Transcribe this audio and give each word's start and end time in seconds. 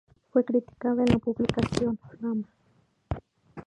Fue 0.31 0.43
criticada 0.43 1.03
en 1.03 1.11
la 1.11 1.19
publicación 1.19 1.99
"Flama". 2.17 2.47